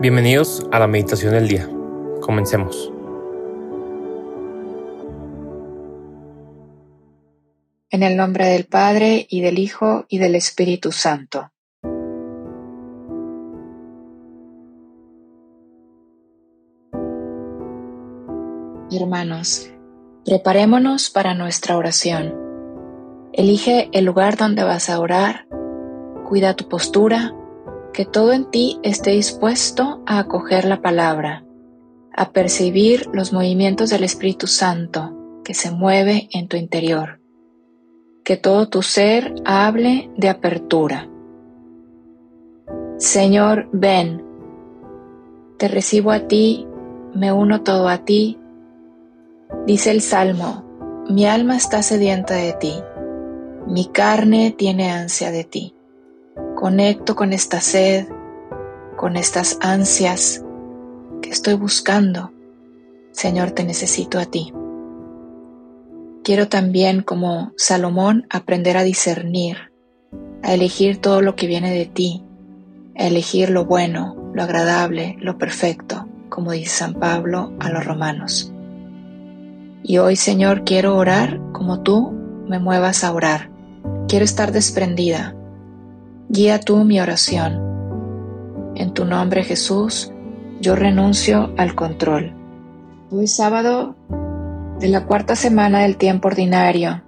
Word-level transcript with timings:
Bienvenidos 0.00 0.64
a 0.70 0.78
la 0.78 0.86
meditación 0.86 1.32
del 1.32 1.48
día. 1.48 1.68
Comencemos. 2.20 2.92
En 7.90 8.04
el 8.04 8.16
nombre 8.16 8.46
del 8.46 8.66
Padre 8.66 9.26
y 9.28 9.40
del 9.40 9.58
Hijo 9.58 10.06
y 10.08 10.18
del 10.18 10.36
Espíritu 10.36 10.92
Santo. 10.92 11.50
Hermanos, 18.92 19.68
preparémonos 20.24 21.10
para 21.10 21.34
nuestra 21.34 21.76
oración. 21.76 22.36
Elige 23.32 23.90
el 23.92 24.04
lugar 24.04 24.36
donde 24.36 24.62
vas 24.62 24.90
a 24.90 25.00
orar, 25.00 25.48
cuida 26.28 26.54
tu 26.54 26.68
postura 26.68 27.34
que 27.92 28.04
todo 28.04 28.32
en 28.32 28.50
ti 28.50 28.78
esté 28.82 29.10
dispuesto 29.12 30.02
a 30.06 30.18
acoger 30.18 30.64
la 30.64 30.80
palabra, 30.80 31.44
a 32.14 32.30
percibir 32.30 33.08
los 33.12 33.32
movimientos 33.32 33.90
del 33.90 34.04
Espíritu 34.04 34.46
Santo 34.46 35.40
que 35.44 35.54
se 35.54 35.70
mueve 35.70 36.28
en 36.32 36.48
tu 36.48 36.56
interior. 36.56 37.20
Que 38.24 38.36
todo 38.36 38.68
tu 38.68 38.82
ser 38.82 39.34
hable 39.44 40.10
de 40.16 40.28
apertura. 40.28 41.08
Señor, 42.98 43.68
ven. 43.72 44.24
Te 45.56 45.68
recibo 45.68 46.10
a 46.10 46.28
ti, 46.28 46.66
me 47.14 47.32
uno 47.32 47.62
todo 47.62 47.88
a 47.88 48.04
ti. 48.04 48.38
Dice 49.66 49.90
el 49.90 50.02
Salmo, 50.02 50.64
mi 51.08 51.24
alma 51.24 51.56
está 51.56 51.82
sedienta 51.82 52.34
de 52.34 52.52
ti, 52.52 52.74
mi 53.66 53.86
carne 53.86 54.54
tiene 54.56 54.90
ansia 54.90 55.30
de 55.30 55.44
ti. 55.44 55.74
Conecto 56.58 57.14
con 57.14 57.32
esta 57.32 57.60
sed, 57.60 58.08
con 58.96 59.16
estas 59.16 59.58
ansias 59.60 60.44
que 61.22 61.30
estoy 61.30 61.54
buscando. 61.54 62.32
Señor, 63.12 63.52
te 63.52 63.62
necesito 63.62 64.18
a 64.18 64.24
ti. 64.24 64.52
Quiero 66.24 66.48
también, 66.48 67.02
como 67.02 67.52
Salomón, 67.56 68.26
aprender 68.28 68.76
a 68.76 68.82
discernir, 68.82 69.70
a 70.42 70.52
elegir 70.52 71.00
todo 71.00 71.22
lo 71.22 71.36
que 71.36 71.46
viene 71.46 71.72
de 71.72 71.86
ti, 71.86 72.24
a 72.96 73.06
elegir 73.06 73.50
lo 73.50 73.64
bueno, 73.64 74.16
lo 74.34 74.42
agradable, 74.42 75.14
lo 75.20 75.38
perfecto, 75.38 76.08
como 76.28 76.50
dice 76.50 76.70
San 76.78 76.94
Pablo 76.94 77.52
a 77.60 77.70
los 77.70 77.84
romanos. 77.84 78.52
Y 79.84 79.98
hoy, 79.98 80.16
Señor, 80.16 80.64
quiero 80.64 80.96
orar 80.96 81.40
como 81.52 81.84
tú 81.84 82.10
me 82.48 82.58
muevas 82.58 83.04
a 83.04 83.12
orar. 83.12 83.48
Quiero 84.08 84.24
estar 84.24 84.50
desprendida, 84.50 85.36
Guía 86.30 86.60
tú 86.60 86.84
mi 86.84 87.00
oración. 87.00 88.74
En 88.76 88.92
tu 88.92 89.06
nombre 89.06 89.44
Jesús, 89.44 90.12
yo 90.60 90.76
renuncio 90.76 91.54
al 91.56 91.74
control. 91.74 92.34
Hoy 93.10 93.26
sábado 93.26 93.96
de 94.78 94.88
la 94.88 95.06
cuarta 95.06 95.36
semana 95.36 95.80
del 95.80 95.96
tiempo 95.96 96.28
ordinario, 96.28 97.02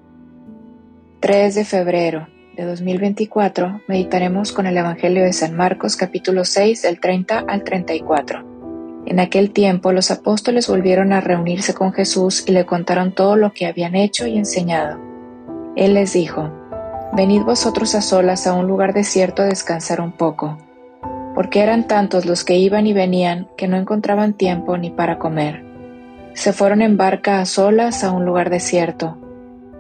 3 1.21 1.55
de 1.55 1.65
febrero 1.67 2.29
de 2.57 2.65
2024, 2.65 3.83
meditaremos 3.89 4.53
con 4.53 4.67
el 4.67 4.79
Evangelio 4.79 5.23
de 5.23 5.35
San 5.35 5.55
Marcos 5.55 5.97
capítulo 5.97 6.47
6 6.47 6.81
del 6.81 6.99
30 6.99 7.41
al 7.41 7.63
34. 7.63 9.05
En 9.05 9.21
aquel 9.21 9.51
tiempo 9.51 9.93
los 9.93 10.11
apóstoles 10.11 10.67
volvieron 10.67 11.13
a 11.13 11.21
reunirse 11.21 11.75
con 11.75 11.93
Jesús 11.93 12.43
y 12.47 12.53
le 12.53 12.65
contaron 12.65 13.15
todo 13.15 13.37
lo 13.37 13.53
que 13.53 13.67
habían 13.67 13.97
hecho 13.97 14.27
y 14.27 14.39
enseñado. 14.39 14.99
Él 15.77 15.93
les 15.93 16.15
dijo, 16.15 16.51
Venid 17.13 17.43
vosotros 17.43 17.97
a 17.97 18.03
solas 18.03 18.47
a 18.47 18.53
un 18.53 18.69
lugar 18.69 18.95
desierto 18.95 19.43
a 19.43 19.47
descansar 19.47 20.01
un 20.01 20.13
poco, 20.13 20.59
porque 21.35 21.61
eran 21.61 21.89
tantos 21.89 22.25
los 22.25 22.45
que 22.45 22.57
iban 22.57 22.87
y 22.87 22.93
venían 22.93 23.49
que 23.57 23.67
no 23.67 23.77
encontraban 23.77 24.35
tiempo 24.35 24.79
ni 24.79 24.91
para 24.91 25.19
comer. 25.19 25.65
Se 26.35 26.53
fueron 26.53 26.83
en 26.83 26.97
barca 26.97 27.41
a 27.41 27.47
solas 27.47 28.05
a 28.05 28.13
un 28.13 28.25
lugar 28.25 28.49
desierto. 28.49 29.19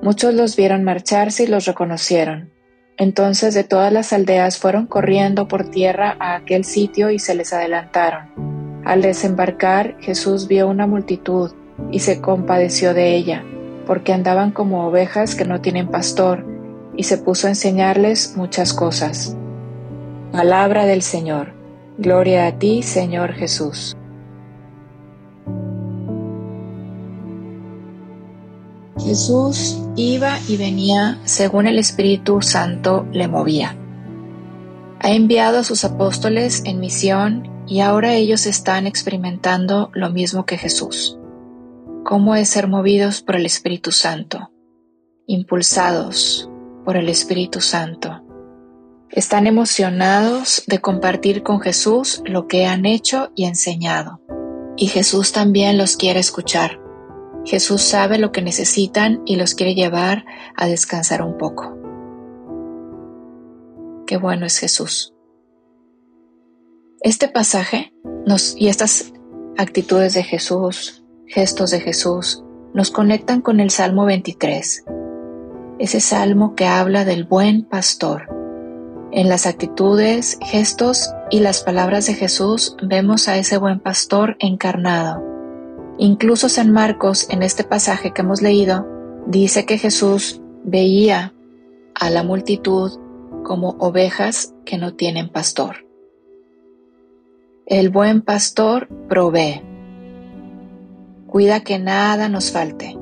Muchos 0.02 0.34
los 0.34 0.56
vieron 0.56 0.82
marcharse 0.82 1.44
y 1.44 1.46
los 1.46 1.66
reconocieron. 1.66 2.50
Entonces 2.96 3.54
de 3.54 3.62
todas 3.62 3.92
las 3.92 4.12
aldeas 4.12 4.58
fueron 4.58 4.86
corriendo 4.86 5.46
por 5.46 5.70
tierra 5.70 6.16
a 6.18 6.34
aquel 6.34 6.64
sitio 6.64 7.10
y 7.10 7.20
se 7.20 7.36
les 7.36 7.52
adelantaron. 7.52 8.82
Al 8.84 9.02
desembarcar 9.02 9.96
Jesús 10.00 10.48
vio 10.48 10.66
una 10.66 10.88
multitud 10.88 11.52
y 11.92 12.00
se 12.00 12.20
compadeció 12.20 12.92
de 12.92 13.14
ella, 13.14 13.44
porque 13.86 14.12
andaban 14.12 14.50
como 14.50 14.86
ovejas 14.86 15.36
que 15.36 15.44
no 15.44 15.60
tienen 15.60 15.88
pastor, 15.88 16.49
y 16.96 17.04
se 17.04 17.18
puso 17.18 17.46
a 17.46 17.50
enseñarles 17.50 18.36
muchas 18.36 18.72
cosas. 18.72 19.36
Palabra 20.32 20.86
del 20.86 21.02
Señor. 21.02 21.54
Gloria 21.98 22.46
a 22.46 22.58
ti, 22.58 22.82
Señor 22.82 23.32
Jesús. 23.32 23.96
Jesús 28.98 29.78
iba 29.96 30.38
y 30.46 30.56
venía 30.56 31.18
según 31.24 31.66
el 31.66 31.78
Espíritu 31.78 32.42
Santo 32.42 33.06
le 33.12 33.28
movía. 33.28 33.76
Ha 35.00 35.12
enviado 35.12 35.58
a 35.58 35.64
sus 35.64 35.84
apóstoles 35.84 36.62
en 36.66 36.80
misión 36.80 37.48
y 37.66 37.80
ahora 37.80 38.14
ellos 38.14 38.46
están 38.46 38.86
experimentando 38.86 39.90
lo 39.94 40.10
mismo 40.10 40.44
que 40.44 40.58
Jesús. 40.58 41.18
¿Cómo 42.04 42.34
es 42.34 42.50
ser 42.50 42.68
movidos 42.68 43.22
por 43.22 43.36
el 43.36 43.46
Espíritu 43.46 43.92
Santo? 43.92 44.50
Impulsados, 45.26 46.49
por 46.84 46.96
el 46.96 47.08
Espíritu 47.08 47.60
Santo. 47.60 48.22
Están 49.10 49.46
emocionados 49.46 50.62
de 50.66 50.80
compartir 50.80 51.42
con 51.42 51.60
Jesús 51.60 52.22
lo 52.24 52.46
que 52.46 52.66
han 52.66 52.86
hecho 52.86 53.32
y 53.34 53.44
enseñado. 53.44 54.20
Y 54.76 54.86
Jesús 54.86 55.32
también 55.32 55.78
los 55.78 55.96
quiere 55.96 56.20
escuchar. 56.20 56.80
Jesús 57.44 57.82
sabe 57.82 58.18
lo 58.18 58.32
que 58.32 58.42
necesitan 58.42 59.22
y 59.26 59.36
los 59.36 59.54
quiere 59.54 59.74
llevar 59.74 60.24
a 60.56 60.66
descansar 60.68 61.22
un 61.22 61.36
poco. 61.38 61.76
Qué 64.06 64.16
bueno 64.16 64.46
es 64.46 64.58
Jesús. 64.58 65.14
Este 67.02 67.28
pasaje 67.28 67.92
y 68.56 68.68
estas 68.68 69.12
actitudes 69.56 70.14
de 70.14 70.22
Jesús, 70.22 71.04
gestos 71.26 71.70
de 71.70 71.80
Jesús, 71.80 72.44
nos 72.74 72.90
conectan 72.90 73.40
con 73.40 73.58
el 73.58 73.70
Salmo 73.70 74.04
23, 74.04 74.84
ese 75.80 76.00
salmo 76.00 76.54
que 76.54 76.66
habla 76.66 77.06
del 77.06 77.24
buen 77.24 77.64
pastor. 77.64 78.28
En 79.12 79.30
las 79.30 79.46
actitudes, 79.46 80.38
gestos 80.42 81.14
y 81.30 81.40
las 81.40 81.62
palabras 81.62 82.06
de 82.06 82.12
Jesús 82.12 82.76
vemos 82.82 83.28
a 83.28 83.38
ese 83.38 83.56
buen 83.56 83.80
pastor 83.80 84.36
encarnado. 84.40 85.24
Incluso 85.96 86.50
San 86.50 86.70
Marcos, 86.70 87.28
en 87.30 87.42
este 87.42 87.64
pasaje 87.64 88.12
que 88.12 88.20
hemos 88.20 88.42
leído, 88.42 88.86
dice 89.26 89.64
que 89.64 89.78
Jesús 89.78 90.42
veía 90.64 91.32
a 91.94 92.10
la 92.10 92.24
multitud 92.24 93.00
como 93.42 93.70
ovejas 93.78 94.54
que 94.66 94.76
no 94.76 94.92
tienen 94.94 95.30
pastor. 95.30 95.86
El 97.64 97.88
buen 97.88 98.20
pastor 98.20 98.86
provee. 99.08 99.62
Cuida 101.26 101.60
que 101.60 101.78
nada 101.78 102.28
nos 102.28 102.52
falte 102.52 102.99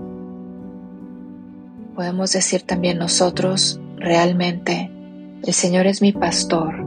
podemos 1.99 2.31
decir 2.31 2.63
también 2.63 2.97
nosotros 2.97 3.81
realmente, 3.97 4.89
el 5.43 5.53
Señor 5.53 5.89
es 5.89 6.01
mi 6.01 6.13
pastor, 6.13 6.85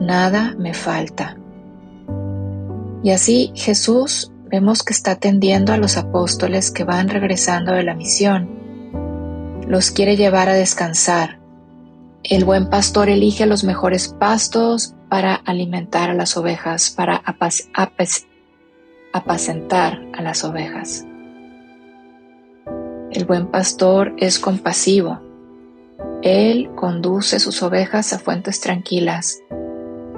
nada 0.00 0.54
me 0.56 0.72
falta. 0.72 1.36
Y 3.02 3.10
así 3.10 3.50
Jesús 3.56 4.30
vemos 4.44 4.84
que 4.84 4.92
está 4.92 5.10
atendiendo 5.10 5.72
a 5.72 5.78
los 5.78 5.96
apóstoles 5.96 6.70
que 6.70 6.84
van 6.84 7.08
regresando 7.08 7.72
de 7.72 7.82
la 7.82 7.96
misión. 7.96 9.64
Los 9.66 9.90
quiere 9.90 10.16
llevar 10.16 10.48
a 10.48 10.54
descansar. 10.54 11.40
El 12.22 12.44
buen 12.44 12.70
pastor 12.70 13.08
elige 13.08 13.46
los 13.46 13.64
mejores 13.64 14.06
pastos 14.06 14.94
para 15.08 15.34
alimentar 15.34 16.10
a 16.10 16.14
las 16.14 16.36
ovejas, 16.36 16.90
para 16.90 17.20
apacentar 19.12 20.00
a 20.16 20.22
las 20.22 20.44
ovejas. 20.44 21.04
El 23.16 23.24
buen 23.24 23.46
pastor 23.46 24.12
es 24.18 24.38
compasivo. 24.38 25.22
Él 26.20 26.68
conduce 26.76 27.40
sus 27.40 27.62
ovejas 27.62 28.12
a 28.12 28.18
fuentes 28.18 28.60
tranquilas 28.60 29.40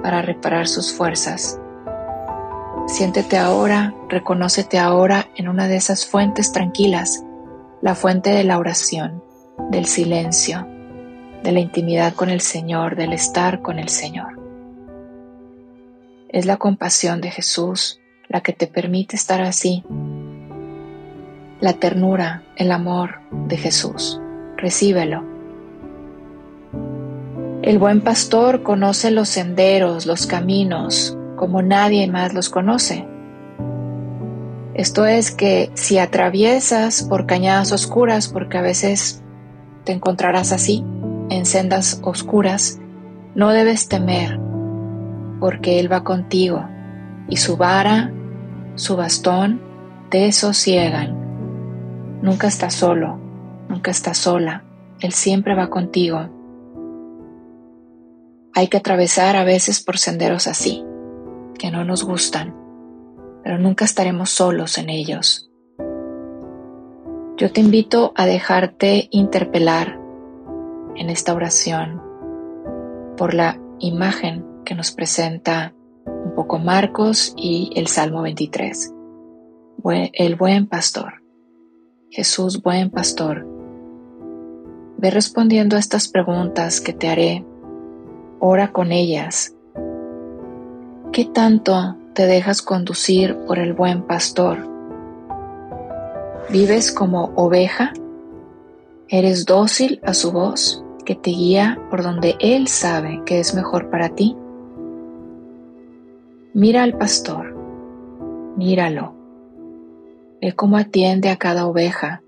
para 0.03 0.21
reparar 0.21 0.67
sus 0.67 0.91
fuerzas. 0.91 1.57
Siéntete 2.87 3.37
ahora, 3.37 3.95
reconócete 4.09 4.79
ahora 4.79 5.29
en 5.37 5.47
una 5.47 5.69
de 5.69 5.77
esas 5.77 6.05
fuentes 6.05 6.51
tranquilas, 6.51 7.23
la 7.81 7.95
fuente 7.95 8.31
de 8.31 8.43
la 8.43 8.57
oración, 8.57 9.23
del 9.69 9.85
silencio, 9.85 10.67
de 11.41 11.53
la 11.53 11.61
intimidad 11.61 12.13
con 12.15 12.29
el 12.29 12.41
Señor, 12.41 12.97
del 12.97 13.13
estar 13.13 13.61
con 13.61 13.79
el 13.79 13.87
Señor. 13.87 14.37
Es 16.27 16.45
la 16.45 16.57
compasión 16.57 17.21
de 17.21 17.31
Jesús 17.31 18.01
la 18.27 18.41
que 18.41 18.51
te 18.51 18.67
permite 18.67 19.15
estar 19.15 19.41
así, 19.41 19.85
la 21.61 21.73
ternura, 21.73 22.43
el 22.55 22.71
amor 22.71 23.19
de 23.47 23.57
Jesús. 23.57 24.19
Recíbelo. 24.57 25.23
El 27.61 27.77
buen 27.77 28.01
pastor 28.01 28.63
conoce 28.63 29.11
los 29.11 29.29
senderos, 29.29 30.05
los 30.05 30.25
caminos, 30.25 31.17
como 31.35 31.61
nadie 31.61 32.07
más 32.07 32.33
los 32.33 32.49
conoce. 32.49 33.05
Esto 34.73 35.05
es 35.05 35.31
que 35.31 35.69
si 35.73 35.97
atraviesas 35.97 37.03
por 37.03 37.25
cañadas 37.25 37.73
oscuras, 37.73 38.29
porque 38.29 38.57
a 38.57 38.61
veces 38.61 39.21
te 39.83 39.91
encontrarás 39.91 40.53
así, 40.53 40.85
en 41.29 41.45
sendas 41.45 41.99
oscuras, 42.01 42.79
no 43.35 43.49
debes 43.49 43.89
temer, 43.89 44.39
porque 45.41 45.81
Él 45.81 45.91
va 45.91 46.05
contigo, 46.05 46.65
y 47.27 47.35
su 47.37 47.57
vara, 47.57 48.11
su 48.75 48.95
bastón, 48.95 49.61
te 50.09 50.31
sosiegan. 50.31 51.18
Nunca 52.21 52.47
estás 52.47 52.73
solo, 52.73 53.17
nunca 53.69 53.91
estás 53.91 54.17
sola, 54.17 54.65
Él 54.99 55.13
siempre 55.13 55.55
va 55.55 55.69
contigo. 55.69 56.29
Hay 58.53 58.67
que 58.67 58.77
atravesar 58.77 59.37
a 59.37 59.45
veces 59.45 59.81
por 59.81 59.97
senderos 59.97 60.47
así, 60.47 60.83
que 61.57 61.71
no 61.71 61.85
nos 61.85 62.03
gustan, 62.03 62.55
pero 63.43 63.57
nunca 63.57 63.85
estaremos 63.85 64.29
solos 64.31 64.77
en 64.77 64.89
ellos. 64.89 65.49
Yo 67.37 67.53
te 67.53 67.61
invito 67.61 68.11
a 68.17 68.25
dejarte 68.25 69.07
interpelar 69.11 69.97
en 70.97 71.09
esta 71.09 71.33
oración 71.33 72.01
por 73.15 73.33
la 73.33 73.57
imagen 73.79 74.45
que 74.65 74.75
nos 74.75 74.91
presenta 74.91 75.73
un 76.05 76.35
poco 76.35 76.59
Marcos 76.59 77.33
y 77.37 77.71
el 77.77 77.87
Salmo 77.87 78.23
23. 78.23 78.93
El 80.13 80.35
buen 80.35 80.67
pastor. 80.67 81.18
Jesús, 82.11 82.61
buen 82.61 82.89
pastor. 82.89 83.45
Ve 84.97 85.11
respondiendo 85.11 85.75
a 85.75 85.79
estas 85.79 86.07
preguntas 86.07 86.81
que 86.81 86.93
te 86.93 87.07
haré. 87.07 87.45
Ora 88.39 88.71
con 88.71 88.91
ellas. 88.91 89.55
¿Qué 91.11 91.25
tanto 91.25 91.97
te 92.13 92.25
dejas 92.25 92.61
conducir 92.61 93.37
por 93.47 93.59
el 93.59 93.73
buen 93.73 94.03
pastor? 94.03 94.57
¿Vives 96.49 96.91
como 96.91 97.31
oveja? 97.35 97.93
¿Eres 99.07 99.45
dócil 99.45 99.99
a 100.03 100.13
su 100.13 100.31
voz? 100.31 100.83
que 101.09 101.15
te 101.15 101.31
guía 101.31 101.81
por 101.89 102.03
donde 102.03 102.35
Él 102.39 102.67
sabe 102.67 103.23
que 103.25 103.39
es 103.39 103.55
mejor 103.55 103.89
para 103.89 104.09
ti? 104.09 104.37
Mira 106.53 106.83
al 106.83 106.95
pastor, 106.99 107.55
míralo. 108.55 109.18
Ve 110.41 110.53
cómo 110.53 110.77
atiende 110.77 111.29
a 111.29 111.35
cada 111.35 111.67
oveja, 111.67 112.21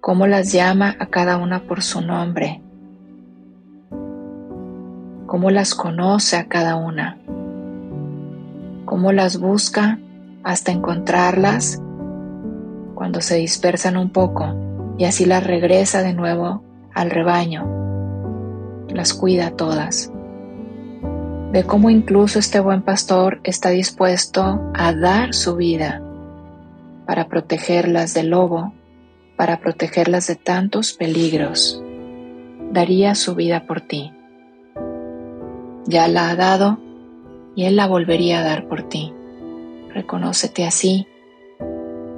cómo 0.00 0.26
las 0.26 0.52
llama 0.52 0.96
a 0.98 1.06
cada 1.06 1.36
una 1.36 1.62
por 1.62 1.82
su 1.82 2.00
nombre, 2.00 2.62
cómo 5.26 5.50
las 5.50 5.76
conoce 5.76 6.36
a 6.36 6.48
cada 6.48 6.74
una, 6.74 7.16
cómo 8.86 9.12
las 9.12 9.38
busca 9.38 10.00
hasta 10.42 10.72
encontrarlas 10.72 11.80
cuando 12.96 13.20
se 13.20 13.36
dispersan 13.36 13.96
un 13.96 14.10
poco 14.10 14.56
y 14.98 15.04
así 15.04 15.26
las 15.26 15.46
regresa 15.46 16.02
de 16.02 16.12
nuevo 16.12 16.64
al 16.92 17.10
rebaño, 17.10 17.68
las 18.88 19.14
cuida 19.14 19.52
todas. 19.52 20.10
Ve 21.52 21.62
cómo 21.62 21.88
incluso 21.88 22.40
este 22.40 22.58
buen 22.58 22.82
pastor 22.82 23.38
está 23.44 23.68
dispuesto 23.70 24.72
a 24.74 24.92
dar 24.92 25.32
su 25.32 25.54
vida 25.54 26.02
para 27.06 27.28
protegerlas 27.28 28.14
del 28.14 28.30
lobo, 28.30 28.72
para 29.36 29.60
protegerlas 29.60 30.26
de 30.26 30.36
tantos 30.36 30.92
peligros. 30.92 31.82
Daría 32.72 33.14
su 33.14 33.34
vida 33.34 33.66
por 33.66 33.80
ti. 33.80 34.12
Ya 35.86 36.08
la 36.08 36.30
ha 36.30 36.36
dado 36.36 36.78
y 37.54 37.64
Él 37.64 37.76
la 37.76 37.86
volvería 37.86 38.40
a 38.40 38.42
dar 38.42 38.66
por 38.66 38.82
ti. 38.82 39.14
Reconócete 39.94 40.66
así, 40.66 41.06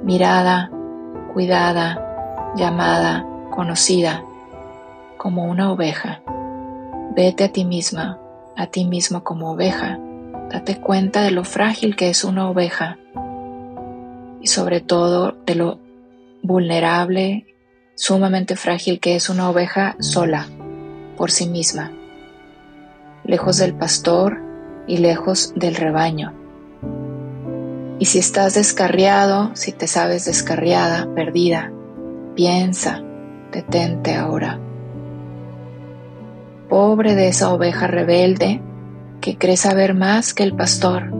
mirada, 0.03 0.71
cuidada, 1.33 2.53
llamada, 2.55 3.25
conocida 3.51 4.23
como 5.17 5.45
una 5.45 5.71
oveja. 5.71 6.23
Vete 7.15 7.43
a 7.43 7.51
ti 7.51 7.63
misma, 7.63 8.19
a 8.57 8.67
ti 8.67 8.85
mismo 8.85 9.23
como 9.23 9.51
oveja. 9.51 9.99
Date 10.49 10.81
cuenta 10.81 11.21
de 11.21 11.31
lo 11.31 11.43
frágil 11.43 11.95
que 11.95 12.09
es 12.09 12.23
una 12.23 12.49
oveja 12.49 12.97
y 14.41 14.47
sobre 14.47 14.81
todo 14.81 15.37
de 15.45 15.55
lo 15.55 15.79
vulnerable, 16.41 17.55
sumamente 17.95 18.55
frágil 18.55 18.99
que 18.99 19.15
es 19.15 19.29
una 19.29 19.49
oveja 19.49 19.95
sola, 19.99 20.47
por 21.17 21.31
sí 21.31 21.47
misma, 21.47 21.91
lejos 23.23 23.57
del 23.57 23.73
pastor 23.73 24.39
y 24.87 24.97
lejos 24.97 25.53
del 25.55 25.75
rebaño. 25.75 26.33
Y 27.99 28.05
si 28.05 28.19
estás 28.19 28.55
descarriado, 28.55 29.51
si 29.55 29.73
te 29.73 29.87
sabes 29.87 30.25
descarriada, 30.25 31.13
perdida, 31.13 31.71
piensa, 32.35 33.03
detente 33.51 34.15
ahora 34.15 34.59
Pobre 36.69 37.15
de 37.15 37.29
esa 37.29 37.51
oveja 37.51 37.87
rebelde 37.87 38.61
que 39.21 39.39
cree 39.39 39.57
saber 39.57 39.95
más 39.95 40.35
que 40.35 40.43
el 40.43 40.55
pastor, 40.55 41.11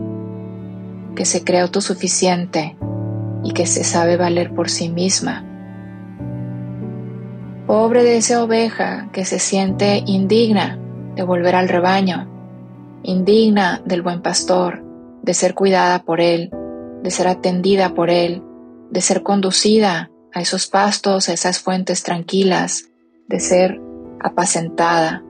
que 1.16 1.24
se 1.24 1.42
cree 1.42 1.58
autosuficiente 1.58 2.76
que 3.52 3.66
se 3.66 3.84
sabe 3.84 4.16
valer 4.16 4.52
por 4.52 4.70
sí 4.70 4.88
misma. 4.88 5.44
Pobre 7.66 8.02
de 8.02 8.16
esa 8.16 8.42
oveja 8.42 9.08
que 9.12 9.24
se 9.24 9.38
siente 9.38 10.02
indigna 10.06 10.78
de 11.14 11.22
volver 11.22 11.54
al 11.54 11.68
rebaño, 11.68 12.28
indigna 13.02 13.80
del 13.84 14.02
buen 14.02 14.22
pastor, 14.22 14.82
de 15.22 15.34
ser 15.34 15.54
cuidada 15.54 16.02
por 16.02 16.20
él, 16.20 16.50
de 17.02 17.10
ser 17.10 17.28
atendida 17.28 17.94
por 17.94 18.10
él, 18.10 18.42
de 18.90 19.00
ser 19.00 19.22
conducida 19.22 20.10
a 20.32 20.40
esos 20.40 20.66
pastos, 20.66 21.28
a 21.28 21.32
esas 21.32 21.60
fuentes 21.60 22.02
tranquilas, 22.02 22.88
de 23.28 23.40
ser 23.40 23.80
apacentada. 24.20 25.22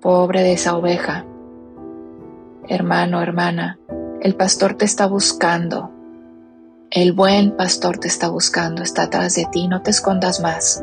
Pobre 0.00 0.42
de 0.42 0.52
esa 0.52 0.76
oveja. 0.76 1.24
Hermano, 2.68 3.22
hermana, 3.22 3.78
el 4.20 4.34
pastor 4.34 4.74
te 4.74 4.84
está 4.84 5.06
buscando. 5.06 5.90
El 6.90 7.12
buen 7.12 7.54
pastor 7.54 7.98
te 7.98 8.08
está 8.08 8.30
buscando, 8.30 8.82
está 8.82 9.02
atrás 9.02 9.34
de 9.34 9.44
ti, 9.52 9.68
no 9.68 9.82
te 9.82 9.90
escondas 9.90 10.40
más. 10.40 10.82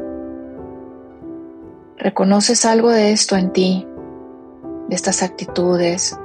¿Reconoces 1.98 2.64
algo 2.66 2.92
de 2.92 3.12
esto 3.12 3.36
en 3.36 3.52
ti? 3.52 3.88
De 4.88 4.96
estas 4.96 5.24
actitudes, 5.24 6.16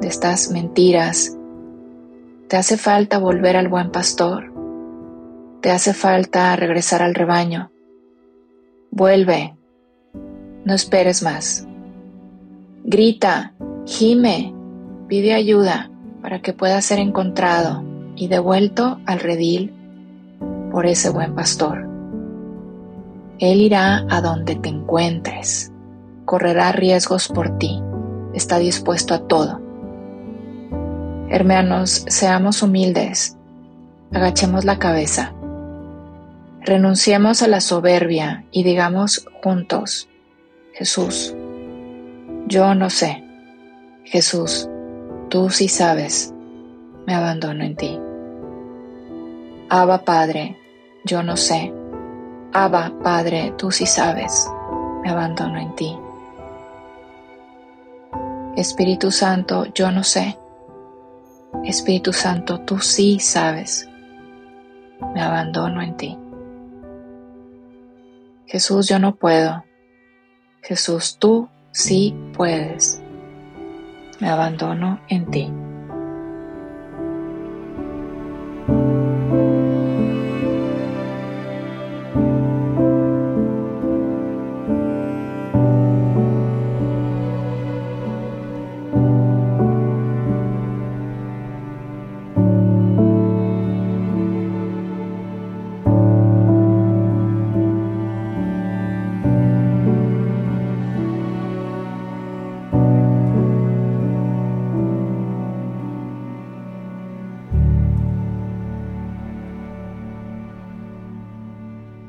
de 0.00 0.06
estas 0.06 0.52
mentiras. 0.52 1.36
¿Te 2.46 2.56
hace 2.56 2.76
falta 2.76 3.18
volver 3.18 3.56
al 3.56 3.66
buen 3.66 3.90
pastor? 3.90 4.52
¿Te 5.60 5.72
hace 5.72 5.92
falta 5.92 6.54
regresar 6.54 7.02
al 7.02 7.16
rebaño? 7.16 7.72
Vuelve. 8.92 9.56
No 10.64 10.72
esperes 10.72 11.24
más. 11.24 11.66
Grita, 12.84 13.54
gime, 13.86 14.54
pide 15.08 15.34
ayuda 15.34 15.90
para 16.22 16.40
que 16.42 16.52
pueda 16.52 16.80
ser 16.80 17.00
encontrado 17.00 17.89
y 18.20 18.28
devuelto 18.28 19.00
al 19.06 19.18
redil 19.18 19.72
por 20.70 20.84
ese 20.84 21.08
buen 21.08 21.34
pastor. 21.34 21.88
Él 23.38 23.62
irá 23.62 24.04
a 24.10 24.20
donde 24.20 24.56
te 24.56 24.68
encuentres, 24.68 25.72
correrá 26.26 26.70
riesgos 26.70 27.28
por 27.28 27.56
ti, 27.56 27.80
está 28.34 28.58
dispuesto 28.58 29.14
a 29.14 29.26
todo. 29.26 29.62
Hermanos, 31.30 32.04
seamos 32.08 32.62
humildes, 32.62 33.38
agachemos 34.12 34.66
la 34.66 34.78
cabeza, 34.78 35.32
renunciemos 36.60 37.42
a 37.42 37.48
la 37.48 37.62
soberbia 37.62 38.44
y 38.50 38.64
digamos 38.64 39.26
juntos, 39.42 40.10
Jesús, 40.74 41.34
yo 42.48 42.74
no 42.74 42.90
sé. 42.90 43.24
Jesús, 44.04 44.68
tú 45.30 45.48
sí 45.48 45.68
sabes. 45.68 46.34
Me 47.06 47.14
abandono 47.14 47.64
en 47.64 47.76
ti. 47.76 47.98
Abba 49.70 50.04
Padre, 50.04 50.58
yo 51.04 51.22
no 51.22 51.36
sé. 51.36 51.72
Abba 52.52 52.92
Padre, 53.02 53.54
tú 53.56 53.70
sí 53.70 53.86
sabes. 53.86 54.50
Me 55.02 55.10
abandono 55.10 55.58
en 55.58 55.74
ti. 55.76 55.96
Espíritu 58.56 59.10
Santo, 59.10 59.66
yo 59.72 59.90
no 59.90 60.02
sé. 60.02 60.36
Espíritu 61.64 62.12
Santo, 62.12 62.60
tú 62.60 62.80
sí 62.80 63.20
sabes. 63.20 63.88
Me 65.14 65.22
abandono 65.22 65.80
en 65.80 65.96
ti. 65.96 66.18
Jesús, 68.46 68.88
yo 68.88 68.98
no 68.98 69.14
puedo. 69.14 69.64
Jesús, 70.62 71.16
tú 71.18 71.48
Sí 71.72 72.14
puedes. 72.36 73.00
Me 74.18 74.28
abandono 74.28 75.00
en 75.08 75.30
ti. 75.30 75.52